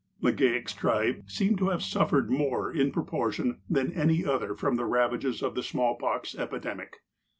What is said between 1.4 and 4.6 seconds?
to have suffered more, in propor tion, than any other